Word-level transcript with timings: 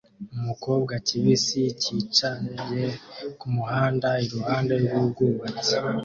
Umukobwa 0.37 0.93
kibisi 1.07 1.61
cyicaye 1.81 2.83
kumuhanda 3.39 4.09
iruhande 4.25 4.73
rwubwubatsi 4.83 5.75